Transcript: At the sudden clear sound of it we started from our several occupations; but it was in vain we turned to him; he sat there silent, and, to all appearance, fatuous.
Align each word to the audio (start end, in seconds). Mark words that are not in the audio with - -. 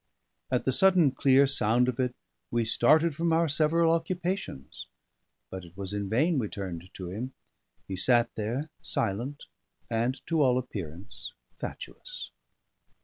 At 0.49 0.65
the 0.65 0.71
sudden 0.71 1.11
clear 1.11 1.45
sound 1.45 1.87
of 1.87 1.99
it 1.99 2.15
we 2.49 2.65
started 2.65 3.13
from 3.13 3.31
our 3.31 3.47
several 3.47 3.91
occupations; 3.91 4.87
but 5.51 5.63
it 5.63 5.77
was 5.77 5.93
in 5.93 6.09
vain 6.09 6.39
we 6.39 6.47
turned 6.49 6.89
to 6.95 7.11
him; 7.11 7.33
he 7.87 7.95
sat 7.95 8.31
there 8.33 8.71
silent, 8.81 9.43
and, 9.91 10.19
to 10.25 10.41
all 10.41 10.57
appearance, 10.57 11.33
fatuous. 11.59 12.31